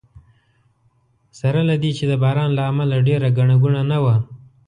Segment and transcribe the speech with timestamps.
[1.39, 4.15] سره له دې چې د باران له امله ډېره ګڼه ګوڼه نه وه.